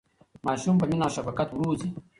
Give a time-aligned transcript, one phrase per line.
[0.45, 1.89] ماشومان په مینه او شفقت وروځئ.